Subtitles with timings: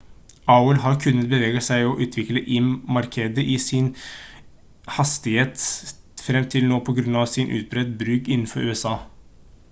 [0.51, 5.65] aol har kunnet bevege seg og utvikle im-markedet i sin egen hastighet
[6.29, 8.95] frem til nå på grunn av sin utbredte bruk innenfor usa